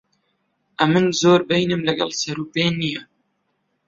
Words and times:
ئەمن 0.79 1.03
زۆر 1.19 1.41
بەینم 1.49 1.81
لەگەڵ 1.89 2.11
سەر 2.21 2.37
و 2.39 2.47
پێ 2.53 2.65
نییە. 2.79 3.01